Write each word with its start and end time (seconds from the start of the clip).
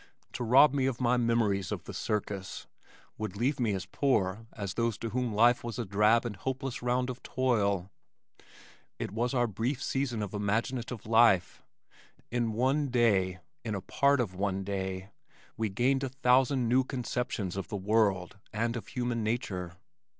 To 0.33 0.43
rob 0.43 0.73
me 0.73 0.87
of 0.87 0.99
my 0.99 1.15
memories 1.15 1.71
of 1.71 1.83
the 1.83 1.93
circus 1.93 2.65
would 3.19 3.37
leave 3.37 3.59
me 3.59 3.73
as 3.73 3.85
poor 3.85 4.47
as 4.53 4.73
those 4.73 4.97
to 4.97 5.09
whom 5.11 5.31
life 5.31 5.63
was 5.63 5.77
a 5.77 5.85
drab 5.85 6.25
and 6.25 6.35
hopeless 6.37 6.81
round 6.81 7.11
of 7.11 7.21
toil. 7.21 7.91
It 8.97 9.11
was 9.11 9.35
our 9.35 9.45
brief 9.45 9.79
season 9.83 10.23
of 10.23 10.33
imaginative 10.33 11.05
life. 11.05 11.61
In 12.31 12.53
one 12.53 12.87
day 12.87 13.41
in 13.63 13.75
a 13.75 13.81
part 13.81 14.19
of 14.19 14.33
one 14.33 14.63
day 14.63 15.11
we 15.55 15.69
gained 15.69 16.03
a 16.03 16.09
thousand 16.09 16.67
new 16.67 16.83
conceptions 16.83 17.55
of 17.55 17.67
the 17.67 17.77
world 17.77 18.39
and 18.51 18.75
of 18.75 18.87
human 18.87 19.23
nature. 19.23 19.75